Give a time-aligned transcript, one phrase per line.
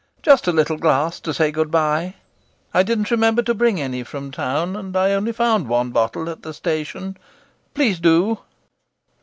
[0.23, 2.15] Just a little glass to say good bye.
[2.73, 6.41] I didn't remember to bring any from town and I only found one bottle at
[6.41, 7.17] the station.
[7.75, 8.39] Please, do!